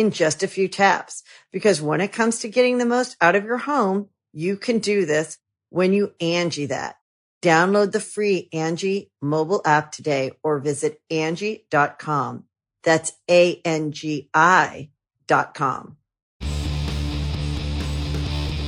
[0.00, 1.22] in just a few taps.
[1.52, 5.04] Because when it comes to getting the most out of your home, you can do
[5.04, 6.96] this when you Angie that.
[7.42, 12.44] Download the free Angie mobile app today or visit Angie.com.
[12.82, 14.90] That's A-N-G-I
[15.26, 15.96] dot com.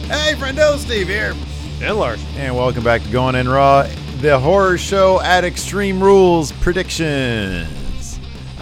[0.04, 1.34] Hey, friendo, Steve here.
[1.80, 2.22] And Lars.
[2.36, 3.88] And welcome back to Going In Raw,
[4.20, 7.81] the horror show at Extreme Rules Predictions.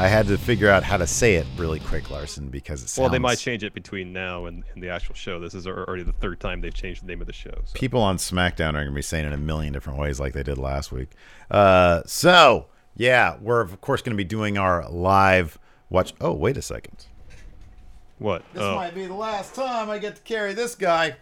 [0.00, 3.02] I had to figure out how to say it really quick, Larson, because it sounds.
[3.02, 5.38] Well, they might change it between now and, and the actual show.
[5.38, 7.50] This is already the third time they've changed the name of the show.
[7.66, 7.74] So.
[7.74, 10.32] People on SmackDown are going to be saying it in a million different ways, like
[10.32, 11.10] they did last week.
[11.50, 15.58] Uh, so, yeah, we're of course going to be doing our live
[15.90, 16.14] watch.
[16.18, 17.04] Oh, wait a second.
[18.18, 18.42] What?
[18.54, 18.76] This oh.
[18.76, 21.16] might be the last time I get to carry this guy.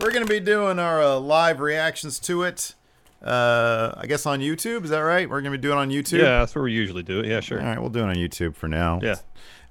[0.00, 2.74] We're going to be doing our uh, live reactions to it
[3.22, 4.84] uh, I guess on YouTube.
[4.84, 5.28] Is that right?
[5.28, 6.18] We're gonna be doing it on YouTube.
[6.18, 7.26] Yeah, that's where we usually do it.
[7.26, 7.60] Yeah, sure.
[7.60, 9.00] All right, we'll do it on YouTube for now.
[9.02, 9.16] Yeah.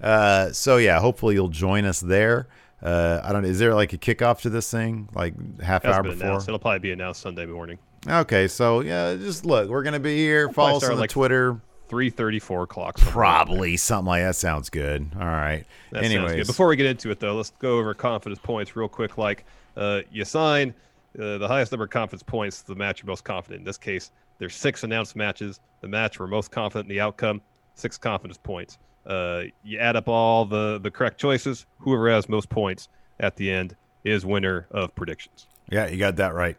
[0.02, 2.48] Uh, so yeah, hopefully you'll join us there.
[2.82, 3.46] Uh, I don't.
[3.46, 6.26] Is there like a kickoff to this thing, like half hour before?
[6.26, 6.48] announced.
[6.48, 7.78] It'll probably be announced Sunday morning.
[8.08, 9.70] Okay, so yeah, just look.
[9.70, 10.50] We're gonna be here.
[10.50, 11.62] Follow us on like Twitter.
[11.90, 12.98] Three thirty, four o'clock.
[12.98, 14.38] Probably something like that.
[14.38, 15.12] Sounds good.
[15.14, 15.66] All right.
[15.92, 16.48] That Anyways.
[16.48, 19.18] Before we get into it, though, let's go over confidence points real quick.
[19.18, 19.44] Like,
[19.76, 20.74] uh, you sign
[21.20, 23.60] uh, the highest number of confidence points, the match you're most confident.
[23.60, 25.60] In this case, there's six announced matches.
[25.82, 27.42] The match we're most confident in the outcome,
[27.76, 28.78] six confidence points.
[29.06, 31.66] Uh, you add up all the the correct choices.
[31.80, 32.88] Whoever has most points
[33.20, 35.48] at the end is winner of predictions.
[35.70, 36.58] Yeah, you got that right.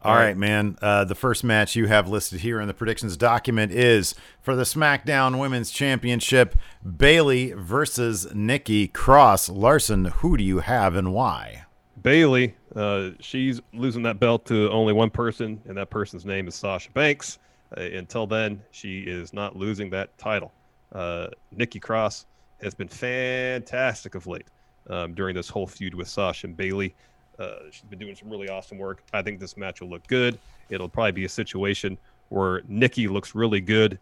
[0.00, 0.36] All right.
[0.36, 0.78] man.
[0.80, 4.62] Uh, the first match you have listed here in the predictions document is for the
[4.62, 6.56] SmackDown Women's Championship
[6.96, 9.48] Bayley versus Nikki Cross.
[9.48, 11.64] Larson, who do you have and why?
[12.00, 16.54] Bayley, uh, she's losing that belt to only one person, and that person's name is
[16.54, 17.38] Sasha Banks.
[17.76, 20.52] Uh, until then, she is not losing that title.
[20.92, 22.26] Uh, Nikki Cross
[22.62, 24.46] has been fantastic of late
[24.88, 26.94] um, during this whole feud with Sasha and Bayley.
[27.38, 29.02] Uh, she's been doing some really awesome work.
[29.12, 30.38] I think this match will look good.
[30.70, 33.98] It'll probably be a situation where Nikki looks really good,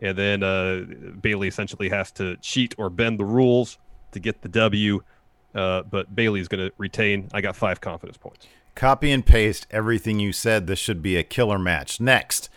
[0.00, 0.84] and then uh,
[1.22, 3.78] Bayley essentially has to cheat or bend the rules
[4.12, 5.02] to get the W.
[5.58, 7.28] Uh, but is going to retain.
[7.34, 8.46] I got five confidence points.
[8.76, 10.68] Copy and paste everything you said.
[10.68, 12.00] This should be a killer match.
[12.00, 12.48] Next,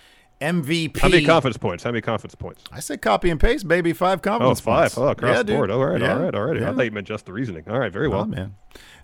[0.42, 1.00] MVP.
[1.00, 1.84] How many confidence points?
[1.84, 2.64] How many confidence points?
[2.72, 3.94] I said copy and paste, baby.
[3.94, 4.94] Five confidence oh, five.
[4.94, 4.98] points.
[4.98, 5.72] Oh, across yeah, the board.
[5.72, 6.14] All right, yeah.
[6.14, 6.60] all right, all right.
[6.60, 6.72] Yeah.
[6.72, 7.64] I thought you meant just the reasoning.
[7.70, 8.22] All right, very well.
[8.22, 8.56] Oh, man.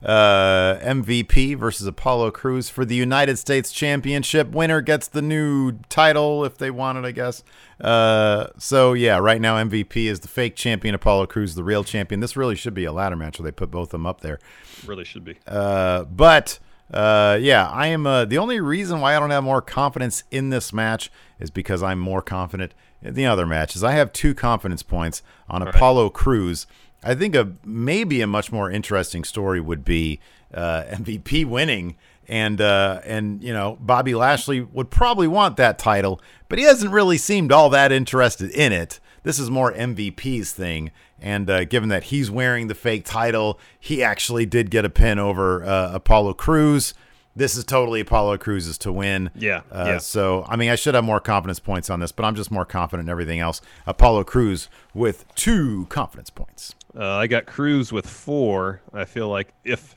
[0.03, 4.52] Uh, MVP versus Apollo Crews for the United States Championship.
[4.52, 7.44] Winner gets the new title if they want it, I guess.
[7.81, 10.94] Uh, so yeah, right now MVP is the fake champion.
[10.94, 12.19] Apollo Crews, the real champion.
[12.19, 14.40] This really should be a ladder match where they put both of them up there.
[14.86, 15.38] Really should be.
[15.48, 16.59] Uh, but
[16.94, 18.08] uh, yeah, I am.
[18.08, 21.84] Uh, the only reason why I don't have more confidence in this match is because
[21.84, 23.84] I'm more confident in the other matches.
[23.84, 26.14] I have two confidence points on All Apollo right.
[26.14, 26.68] Crews.
[27.03, 30.20] I think a maybe a much more interesting story would be
[30.53, 31.96] uh, MVP winning,
[32.28, 36.92] and uh, and you know Bobby Lashley would probably want that title, but he hasn't
[36.92, 39.00] really seemed all that interested in it.
[39.24, 44.04] This is more MVP's thing, and uh, given that he's wearing the fake title, he
[44.04, 46.94] actually did get a pin over uh, Apollo Crews.
[47.36, 49.30] This is totally Apollo Crews's to win.
[49.36, 49.98] Yeah, uh, yeah.
[50.00, 52.66] So I mean, I should have more confidence points on this, but I'm just more
[52.66, 53.62] confident in everything else.
[53.86, 56.74] Apollo Crews with two confidence points.
[56.98, 58.81] Uh, I got Crews with four.
[58.92, 59.96] I feel like if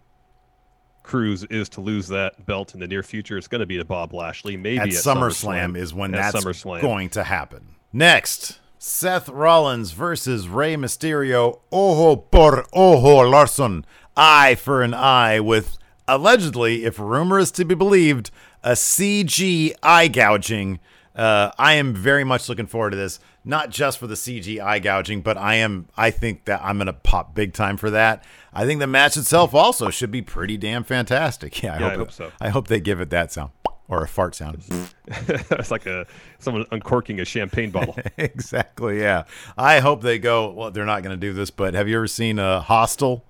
[1.03, 3.85] Crews is to lose that belt in the near future, it's going to be to
[3.85, 4.57] Bob Lashley.
[4.57, 6.83] Maybe at, at SummerSlam, is when at that's SummerSlam.
[6.83, 7.77] going to happen.
[7.93, 11.61] Next, Seth Rollins versus Rey Mysterio.
[11.71, 13.85] Ojo por ojo, Larson.
[14.17, 15.77] Eye for an eye with
[16.09, 18.31] allegedly, if rumor is to be believed,
[18.65, 20.81] a CG eye gouging.
[21.15, 24.79] Uh, I am very much looking forward to this, not just for the CG eye
[24.79, 25.89] gouging, but I am.
[25.99, 28.25] I think that I'm gonna pop big time for that.
[28.55, 31.63] I think the match itself also should be pretty damn fantastic.
[31.63, 32.33] Yeah, I, Yeah, I hope, hope so.
[32.41, 33.51] I hope they give it that sound
[33.91, 34.65] or a fart sound.
[35.07, 36.07] it's like a
[36.39, 37.97] someone uncorking a champagne bottle.
[38.17, 39.01] exactly.
[39.01, 39.25] Yeah.
[39.59, 40.51] I hope they go.
[40.51, 43.25] Well, they're not going to do this, but have you ever seen a Hostel?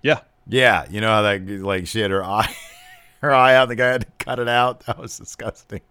[0.00, 0.20] yeah.
[0.48, 2.52] Yeah, you know how that like she had her eye,
[3.20, 3.68] her eye out.
[3.68, 4.80] The guy had to cut it out.
[4.86, 5.82] That was disgusting.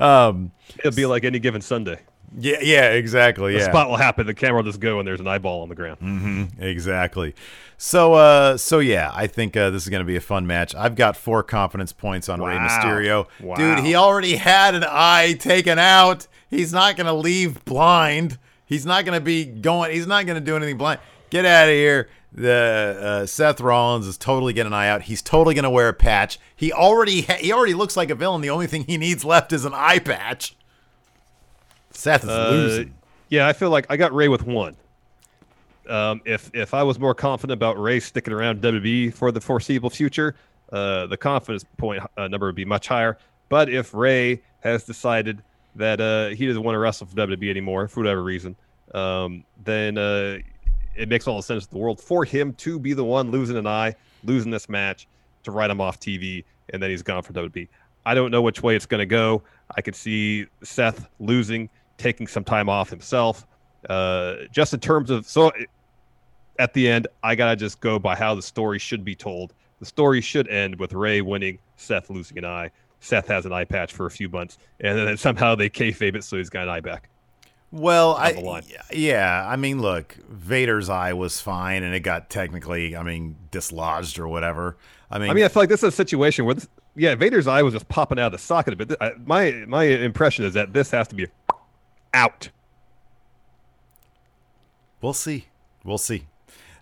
[0.00, 2.00] Um, It'll be like any given Sunday.
[2.38, 3.52] Yeah, yeah, exactly.
[3.52, 4.26] The Yeah, spot will happen.
[4.26, 6.52] The camera will just go, and there's an eyeball on the ground.
[6.58, 7.34] exactly.
[7.76, 10.74] So, uh, so yeah, I think uh, this is going to be a fun match.
[10.74, 12.66] I've got four confidence points on Rey Wow.
[12.68, 13.26] Mysterio.
[13.40, 13.56] Wow.
[13.56, 16.26] Dude, he already had an eye taken out.
[16.48, 18.38] He's not going to leave blind.
[18.64, 19.92] He's not going to be going.
[19.92, 21.00] He's not going to do anything blind.
[21.30, 22.08] Get out of here.
[22.32, 25.02] The uh, Seth Rollins is totally getting an eye out.
[25.02, 26.38] He's totally going to wear a patch.
[26.56, 28.40] He already ha- he already looks like a villain.
[28.40, 30.56] The only thing he needs left is an eye patch.
[31.94, 32.94] Seth is Uh, losing.
[33.30, 34.76] yeah, I feel like I got Rey with one.
[35.88, 39.90] Um, if if I was more confident about Rey sticking around WWE for the foreseeable
[39.90, 40.34] future,
[40.72, 43.18] uh, the confidence point uh, number would be much higher.
[43.48, 45.42] But if Rey has decided
[45.76, 48.56] that uh, he doesn't want to wrestle for WWE anymore for whatever reason,
[48.94, 50.38] um, then uh,
[50.96, 53.56] it makes all the sense in the world for him to be the one losing
[53.56, 55.06] an eye, losing this match,
[55.42, 57.68] to write him off TV, and then he's gone for WWE.
[58.06, 59.42] I don't know which way it's going to go.
[59.76, 61.68] I could see Seth losing,
[61.98, 63.46] taking some time off himself.
[63.88, 65.52] Uh, just in terms of so,
[66.58, 69.52] at the end, I gotta just go by how the story should be told.
[69.80, 72.70] The story should end with Rey winning, Seth losing an eye.
[73.00, 76.24] Seth has an eye patch for a few months, and then somehow they kayfabe it
[76.24, 77.10] so he's got an eye back.
[77.70, 78.62] Well, I
[78.92, 84.18] yeah, I mean, look, Vader's eye was fine, and it got technically, I mean, dislodged
[84.20, 84.76] or whatever.
[85.10, 87.48] I mean, I mean, I feel like this is a situation where, this, yeah, Vader's
[87.48, 88.78] eye was just popping out of the socket.
[88.78, 91.26] But th- I, my my impression is that this has to be
[92.14, 92.48] out,
[95.02, 95.46] we'll see,
[95.84, 96.26] we'll see.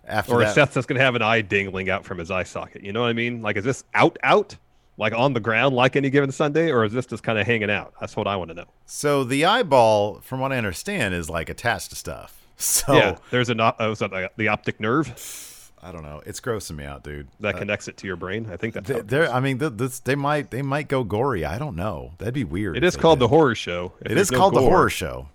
[0.05, 2.83] After or that, Seth's just gonna have an eye dangling out from his eye socket.
[2.83, 3.41] You know what I mean?
[3.41, 4.55] Like, is this out out,
[4.97, 7.69] like on the ground, like any given Sunday, or is this just kind of hanging
[7.71, 7.93] out?
[7.99, 8.65] That's what I want to know.
[8.85, 12.39] so the eyeball, from what I understand, is like attached to stuff.
[12.55, 15.07] So Yeah, there's an op- uh, so the, the optic nerve
[15.83, 16.21] I don't know.
[16.25, 17.27] It's grossing me out, dude.
[17.41, 18.47] that connects it to your brain.
[18.51, 19.31] I think that's how They, they're.
[19.31, 21.43] I mean, this, they might, they might go gory.
[21.43, 22.13] I don't know.
[22.19, 22.77] That'd be weird.
[22.77, 23.25] It is called did.
[23.25, 23.91] the horror show.
[24.01, 25.29] If It no called the horror show.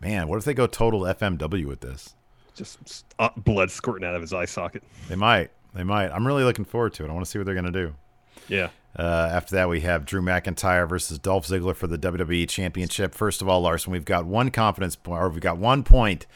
[0.00, 2.14] Man, what if they go total FMW with this?
[2.54, 4.82] Just uh, blood squirting out of his eye socket.
[5.08, 5.50] They might.
[5.74, 6.10] They might.
[6.10, 7.10] I'm really looking forward to it.
[7.10, 7.94] I want to see what they're going to do.
[8.48, 8.68] Yeah.
[8.98, 13.14] Uh, after that, we have Drew McIntyre versus Dolph Ziggler for the WWE Championship.
[13.14, 16.26] First of all, Larson, we've got one confidence point, or we've got one point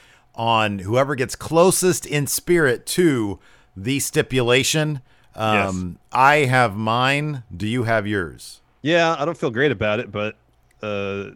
[0.40, 3.38] on whoever gets closest in spirit to
[3.76, 5.02] the stipulation.
[5.34, 7.42] Um, I have mine.
[7.54, 8.62] Do you have yours?
[8.80, 10.36] Yeah, I don't feel great about it, but
[10.82, 11.32] uh,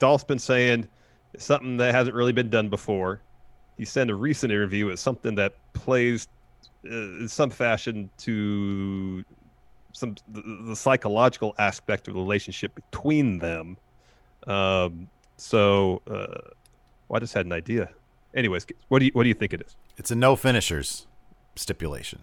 [0.00, 0.88] Dolph's been saying
[1.38, 3.20] something that hasn't really been done before.
[3.76, 6.26] He in a recent interview it's something that plays
[6.84, 9.24] uh, in some fashion to
[9.92, 13.76] some the, the psychological aspect of the relationship between them.
[14.48, 16.50] Um, so, uh,
[17.06, 17.90] well, I just had an idea.
[18.38, 19.76] Anyways, what do you what do you think it is?
[19.96, 21.06] It's a no finishers
[21.56, 22.22] stipulation.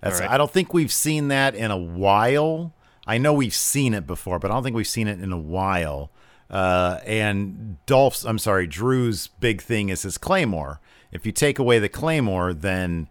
[0.00, 0.30] That's, right.
[0.30, 2.72] I don't think we've seen that in a while.
[3.06, 5.38] I know we've seen it before, but I don't think we've seen it in a
[5.38, 6.10] while.
[6.48, 10.80] Uh, and Dolph's, I'm sorry, Drew's big thing is his claymore.
[11.10, 13.08] If you take away the claymore, then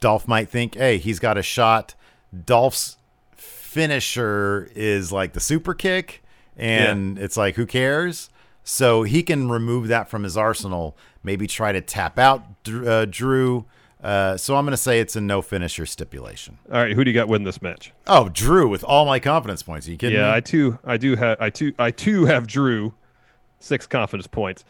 [0.00, 1.94] Dolph might think, hey, he's got a shot.
[2.46, 2.96] Dolph's
[3.34, 6.22] finisher is like the super kick,
[6.56, 8.30] and it's like, who cares?
[8.64, 10.96] So he can remove that from his arsenal.
[11.22, 13.64] Maybe try to tap out uh, Drew.
[14.02, 16.58] Uh, so I'm going to say it's a no finisher stipulation.
[16.72, 17.92] All right, who do you got winning this match?
[18.06, 19.86] Oh, Drew with all my confidence points.
[19.86, 20.36] Are you kidding Yeah, me?
[20.36, 22.94] I too, I do have, I too, I too have Drew
[23.60, 24.64] six confidence points.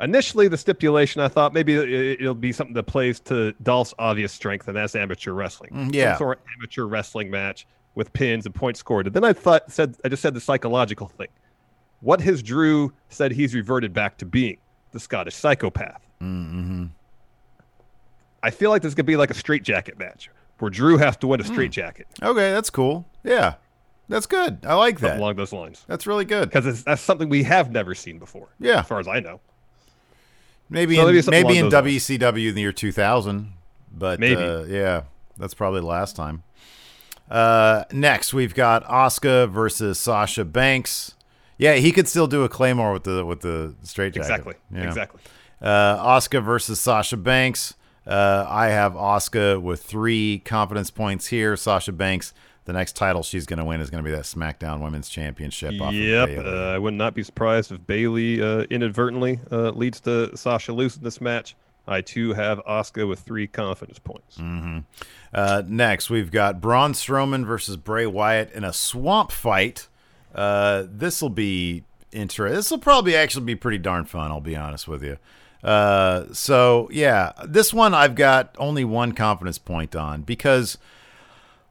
[0.00, 4.32] Initially, the stipulation I thought maybe it- it'll be something that plays to Dolph's obvious
[4.32, 5.70] strength, and that's amateur wrestling.
[5.72, 6.12] Mm, yeah.
[6.12, 9.06] some sort of amateur wrestling match with pins and points scored.
[9.08, 11.28] And then I thought, said, I just said the psychological thing.
[12.00, 14.58] What has Drew said he's reverted back to being?
[14.92, 16.06] The Scottish psychopath.
[16.20, 16.86] mm-hmm.
[18.42, 21.26] I feel like this could be like a straight jacket match where Drew has to
[21.26, 21.30] Hmm.
[21.32, 23.04] win a straitjacket, Okay, that's cool.
[23.24, 23.54] Yeah,
[24.08, 24.58] that's good.
[24.64, 25.20] I like something that.
[25.22, 25.84] along those lines.
[25.88, 26.48] That's really good.
[26.50, 28.80] Because that's something we have never seen before, Yeah.
[28.80, 29.40] as far as I know.
[30.70, 33.52] Maybe So in, maybe in WCW in the year 2000,
[33.92, 34.40] but Maybe.
[34.42, 35.02] uh, yeah,
[35.36, 36.42] that's probably the last time.
[37.30, 41.14] Uh, next, we've got Asuka versus Sasha Banks.
[41.58, 44.26] Yeah, he could still do a claymore with the with the straight jacket.
[44.26, 44.54] Exactly.
[44.72, 44.84] Yeah.
[44.84, 45.20] Exactly.
[45.60, 47.74] Uh, Asuka versus Sasha Banks.
[48.06, 51.56] Uh, I have Asuka with three confidence points here.
[51.56, 52.32] Sasha Banks,
[52.64, 55.80] the next title she's going to win is going to be that SmackDown Women's Championship.
[55.80, 56.38] of Yep.
[56.38, 61.02] Uh, I would not be surprised if Bayley uh, inadvertently uh, leads to Sasha losing
[61.02, 61.54] this match.
[61.88, 64.36] I too have Asuka with three confidence points.
[64.36, 64.78] Mm-hmm.
[65.32, 69.88] Uh, next, we've got Braun Strowman versus Bray Wyatt in a swamp fight.
[70.38, 72.54] Uh, this will be interesting.
[72.56, 74.30] This will probably actually be pretty darn fun.
[74.30, 75.18] I'll be honest with you.
[75.64, 80.78] Uh, so yeah, this one I've got only one confidence point on because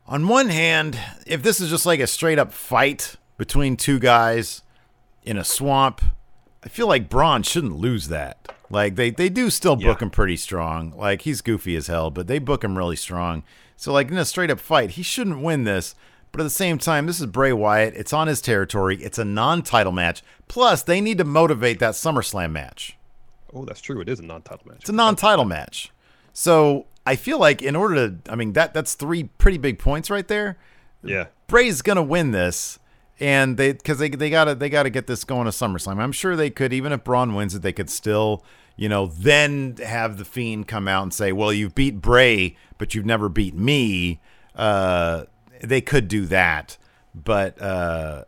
[0.06, 4.62] on one hand, if this is just like a straight up fight between two guys
[5.24, 6.02] in a swamp,
[6.64, 8.52] I feel like Braun shouldn't lose that.
[8.70, 10.06] Like they they do still book Yeah.
[10.06, 10.92] him pretty strong.
[10.98, 13.44] Like he's goofy as hell, but they book him really strong.
[13.78, 15.96] So like in a straight up fight, he shouldn't win this.
[16.32, 17.96] But at the same time, this is Bray Wyatt.
[17.96, 18.98] It's on his territory.
[19.02, 20.22] It's a non-title match.
[20.48, 22.98] Plus, they need to motivate that SummerSlam match.
[23.54, 24.02] Oh, that's true.
[24.02, 24.78] It is a non-title match.
[24.82, 25.92] It's a non-title match.
[26.34, 30.10] So I feel like in order to, I mean that that's three pretty big points
[30.10, 30.58] right there.
[31.04, 31.28] yeah.
[31.48, 32.78] Bray's gonna win this,
[33.20, 35.98] and they because they they gotta they gotta get this going to SummerSlam.
[35.98, 38.44] I'm sure they could even if Braun wins it, they could still
[38.76, 42.94] you know then have the Fiend come out and say, well, you've beat Bray, but
[42.94, 44.20] you've never beat me.
[44.54, 45.24] Uh,
[45.62, 46.78] they could do that,
[47.16, 48.24] but uh,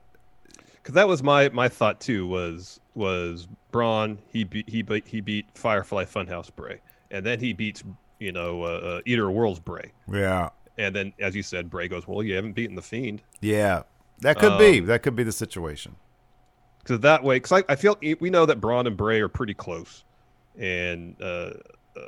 [0.75, 5.21] because that was my my thought too was was Braun he beat he beat he
[5.21, 6.81] beat Firefly Funhouse Bray
[7.11, 7.83] and then he beats
[8.19, 9.91] you know uh, uh, Eater of Worlds Bray.
[10.11, 13.21] Yeah, and then as you said Bray goes well you haven't beaten the Fiend.
[13.41, 13.83] Yeah,
[14.19, 15.95] that could be Um, that could be the situation.
[16.79, 19.53] because that way because I, I feel we know that Braun and Bray are pretty
[19.53, 20.03] close.
[20.57, 21.53] And uh,
[21.95, 22.01] uh,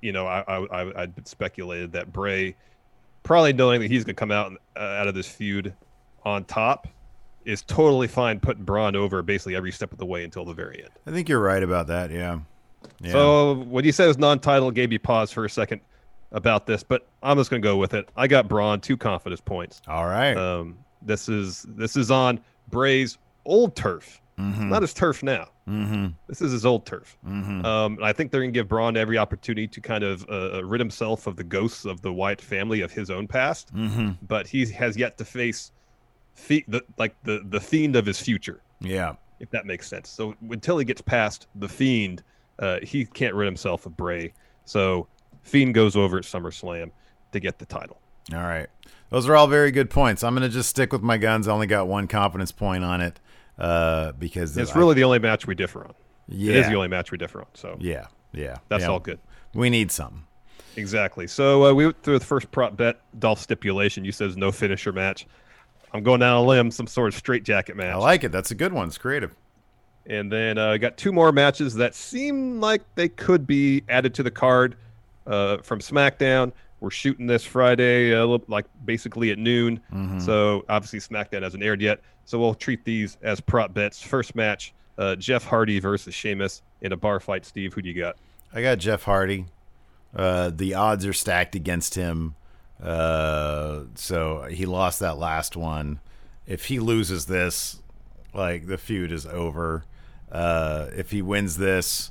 [0.00, 2.56] you know I, I I I'd speculated that Bray
[3.24, 5.74] probably knowing that he's gonna come out uh, out of this feud
[6.24, 6.86] on top
[7.44, 10.82] is totally fine putting Braun over basically every step of the way until the very
[10.82, 10.92] end.
[11.06, 12.10] I think you're right about that.
[12.10, 12.38] Yeah.
[13.00, 13.12] yeah.
[13.12, 15.80] So when you said was non-title, gave me pause for a second
[16.32, 18.08] about this, but I'm just gonna go with it.
[18.16, 19.82] I got Braun two confidence points.
[19.88, 20.36] all right.
[20.36, 24.68] Um, this is this is on Bray's old turf, mm-hmm.
[24.68, 25.48] not his turf now.
[25.68, 26.08] mm-hmm.
[26.28, 27.16] This is his old turf.
[27.26, 27.64] Mm-hmm.
[27.64, 30.80] Um, and I think they're gonna give Braun every opportunity to kind of uh, rid
[30.80, 34.24] himself of the ghosts of the Wyatt family of his own past, Mm-hmm.
[34.26, 35.72] but he has yet to face
[36.34, 38.60] fe- the like the the fiend of his future.
[38.80, 39.14] Yeah.
[39.40, 40.08] if that makes sense.
[40.10, 42.22] So until he gets past the Fiend,
[42.58, 44.32] uh, he can't rid himself of Bray.
[44.66, 45.06] So
[45.42, 46.90] Fiend goes over at SummerSlam
[47.32, 47.98] to get the title.
[48.32, 48.68] All right.
[49.10, 50.22] Those are all very good points.
[50.22, 51.46] I'm going to just stick with my guns.
[51.48, 53.20] I only got one confidence point on it
[53.58, 55.94] uh, because It's I- really the only match we differ on.
[56.28, 57.46] yeah, It is the only match we differ on.
[57.54, 58.56] So yeah, yeah.
[58.68, 58.88] that's yeah.
[58.90, 59.18] all good.
[59.54, 60.24] We need something.
[60.76, 61.26] Exactly.
[61.28, 64.04] So uh, we went through the first prop bet, Dolph stipulation.
[64.04, 65.26] You says no finisher match.
[65.92, 67.94] I'm going down a limb, some sort of straight jacket match.
[67.94, 68.32] I like it.
[68.32, 68.88] That's a good one.
[68.88, 69.36] It's creative.
[70.06, 74.24] And then uh, got two more matches that seem like they could be added to
[74.24, 74.76] the card
[75.28, 76.52] uh, from SmackDown.
[76.80, 79.80] We're shooting this Friday, uh, like basically at noon.
[79.92, 80.20] Mhm.
[80.20, 82.00] So obviously SmackDown hasn't aired yet.
[82.24, 84.02] So we'll treat these as prop bets.
[84.02, 87.44] First match: uh, Jeff Hardy versus Sheamus in a bar fight.
[87.44, 88.16] Steve, who do you got?
[88.52, 89.46] I got Jeff Hardy.
[90.14, 92.34] Uh, the odds are stacked against him.
[92.82, 96.00] Uh, so he lost that last one.
[96.46, 97.80] If he loses this,
[98.32, 99.84] like the feud is over.
[100.30, 102.10] Uh, if he wins this,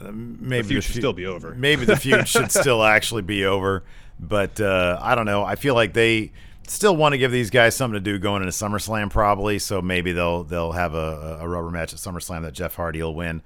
[0.00, 1.54] uh, maybe The feud should feu- still be over.
[1.54, 3.84] Maybe the feud should still actually be over.
[4.18, 5.44] But uh, I don't know.
[5.44, 6.32] I feel like they
[6.72, 9.58] still want to give these guys something to do going into SummerSlam, probably.
[9.58, 13.14] So maybe they'll they'll have a, a rubber match at SummerSlam that Jeff Hardy will
[13.14, 13.42] win.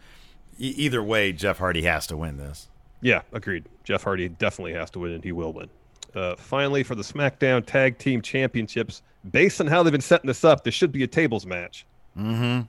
[0.58, 2.68] E- either way, Jeff Hardy has to win this.
[3.02, 3.64] Yeah, agreed.
[3.84, 5.68] Jeff Hardy definitely has to win, and he will win.
[6.14, 10.44] Uh, finally, for the SmackDown Tag Team Championships, based on how they've been setting this
[10.44, 11.84] up, this should be a tables match.
[12.18, 12.62] Mm-hmm.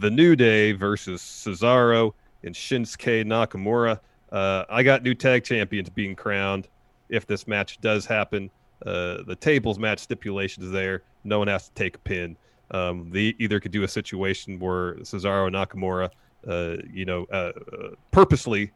[0.00, 4.00] The New Day versus Cesaro and Shinsuke Nakamura.
[4.32, 6.66] Uh, I got new tag champions being crowned
[7.10, 8.50] if this match does happen.
[8.84, 11.02] Uh, the tables match stipulations there.
[11.24, 12.36] No one has to take a pin.
[12.70, 16.10] Um, they either could do a situation where Cesaro and Nakamura,
[16.46, 18.72] uh, you know, uh, uh, purposely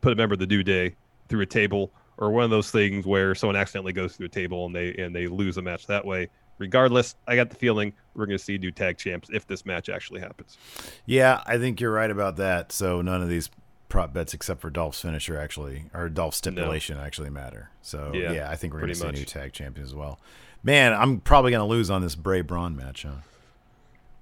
[0.00, 0.94] put a member of the New Day
[1.28, 4.66] through a table, or one of those things where someone accidentally goes through a table
[4.66, 6.28] and they and they lose a match that way.
[6.58, 9.90] Regardless, I got the feeling we're going to see new tag champs if this match
[9.90, 10.56] actually happens.
[11.04, 12.72] Yeah, I think you're right about that.
[12.72, 13.50] So none of these
[13.88, 17.70] prop bets except for Dolph's finisher actually or Dolph's stipulation actually matter.
[17.82, 19.14] So yeah, Yeah, I think we're going to see much.
[19.16, 20.18] new tag champion as well.
[20.62, 23.04] Man, I'm probably going to lose on this Bray Braun match.
[23.04, 23.16] Huh?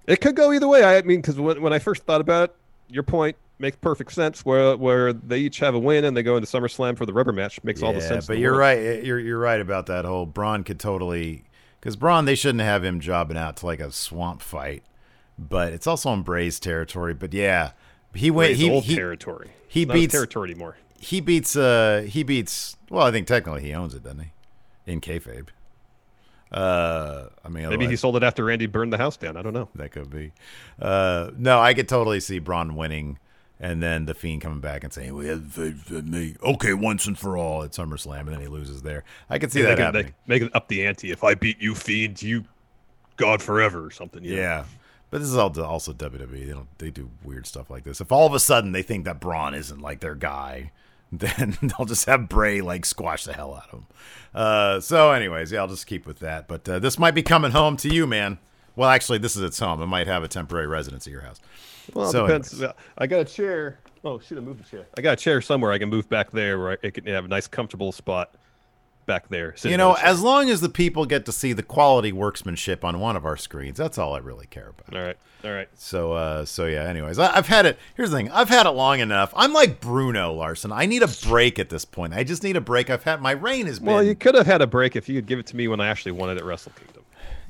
[0.06, 0.84] It could go either way.
[0.84, 2.56] I mean, because when, when I first thought about it,
[2.88, 4.44] your point makes perfect sense.
[4.44, 7.32] Where where they each have a win and they go into SummerSlam for the rubber
[7.32, 8.26] match makes all the sense.
[8.26, 8.60] But the you're world.
[8.60, 9.02] right.
[9.04, 11.44] You're you're right about that whole Braun could totally
[11.80, 14.82] because Braun they shouldn't have him jobbing out to like a swamp fight.
[15.38, 17.14] But it's also on Bray's territory.
[17.14, 17.72] But yeah,
[18.14, 18.54] he went.
[18.54, 19.50] He old he, territory.
[19.68, 20.76] he beats- territory anymore.
[20.98, 21.56] he beats.
[21.56, 22.76] Uh, he beats.
[22.90, 24.32] Well, I think technically he owns it, doesn't he?
[24.86, 25.48] In kayfabe.
[26.52, 29.36] Uh, I mean, Maybe he sold it after Randy burned the house down.
[29.36, 29.68] I don't know.
[29.74, 30.32] that could be.
[30.80, 33.18] Uh, no, I could totally see Braun winning
[33.58, 37.06] and then the Fiend coming back and saying, "We have faith in me." Okay, once
[37.06, 39.02] and for all at SummerSlam, and then he loses there.
[39.30, 40.06] I could see Yeah, that they happening.
[40.06, 41.10] they- make it up the ante.
[41.10, 42.44] If I beat you, Fiend, you
[43.16, 44.22] God forever or something.
[44.22, 44.42] you know?
[45.14, 46.44] But this is all also WWE.
[46.44, 48.00] They don't they do weird stuff like this.
[48.00, 50.72] If all of a sudden they think that Braun isn't like their guy,
[51.12, 53.86] then they'll just have Bray like squash the hell out of him.
[54.34, 56.48] Uh, so, anyways, yeah, I'll just keep with that.
[56.48, 58.38] But uh, this might be coming home to you, man.
[58.74, 59.80] Well, actually, this is its home.
[59.80, 61.40] It might have a temporary residence at your house.
[61.92, 62.52] Well, So depends.
[62.52, 62.74] anyways.
[62.98, 63.78] I got a chair.
[64.02, 64.86] Oh, shoot, I moved the chair?
[64.98, 65.70] I got a chair somewhere.
[65.70, 68.34] I can move back there where I can have a nice, comfortable spot
[69.06, 69.54] back there.
[69.56, 73.00] sitting You know, as long as the people get to see the quality workmanship on
[73.00, 74.96] one of our screens, that's all I really care about.
[74.96, 75.16] All right.
[75.44, 75.68] All right.
[75.74, 76.84] So, uh, so yeah.
[76.84, 77.78] Anyways, I, I've had it.
[77.96, 79.32] Here's the thing: I've had it long enough.
[79.36, 80.72] I'm like Bruno Larson.
[80.72, 82.14] I need a break at this point.
[82.14, 82.88] I just need a break.
[82.88, 83.88] I've had my reign has been.
[83.92, 85.80] Well, you could have had a break if you could give it to me when
[85.80, 87.02] I actually wanted it at Wrestle Kingdom.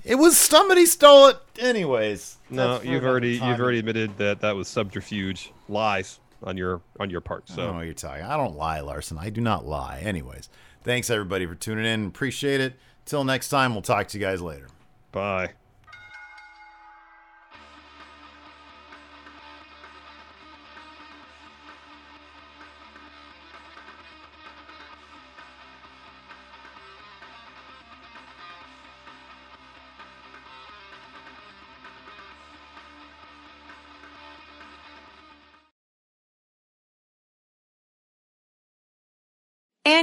[0.04, 1.38] It was somebody stole it.
[1.58, 7.10] Anyways, No, you've already you've already admitted that that was subterfuge, lies on your on
[7.10, 7.44] your part.
[7.48, 8.24] I So don't know what you're talking.
[8.24, 9.18] I don't lie, Larson.
[9.18, 10.00] I do not lie.
[10.04, 10.48] Anyways,
[10.84, 12.06] thanks everybody for tuning in.
[12.06, 12.74] Appreciate it.
[13.04, 14.68] Till next time, we'll talk to you guys later.
[15.12, 15.50] bye.